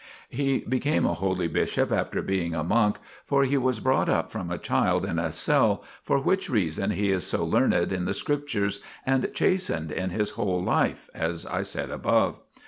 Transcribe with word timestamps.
He 0.31 0.61
became 0.61 1.05
a 1.05 1.13
holy 1.13 1.47
bishop 1.47 1.91
after 1.91 2.23
being 2.23 2.55
a 2.55 2.63
monk, 2.63 2.97
for 3.23 3.43
he 3.43 3.55
was 3.55 3.79
brought 3.79 4.09
up 4.09 4.31
from 4.31 4.49
a 4.49 4.57
child 4.57 5.05
in 5.05 5.19
a 5.19 5.31
cell, 5.31 5.83
for 6.01 6.17
which 6.17 6.49
reason 6.49 6.89
he 6.89 7.11
is 7.11 7.23
so 7.27 7.45
learned 7.45 7.93
in 7.93 8.05
the 8.05 8.15
Scriptures 8.15 8.79
and 9.05 9.31
chastened 9.35 9.91
in 9.91 10.09
his 10.09 10.31
whole 10.31 10.59
life, 10.63 11.07
as 11.13 11.45
I 11.45 11.61
said 11.61 11.91
above. 11.91 12.39